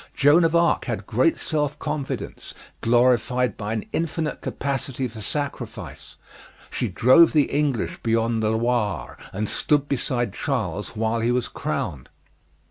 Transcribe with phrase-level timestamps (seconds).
[0.15, 6.15] Joan of Arc had great self confidence, glorified by an infinite capacity for sacrifice.
[6.71, 12.09] She drove the English beyond the Loire, and stood beside Charles while he was crowned.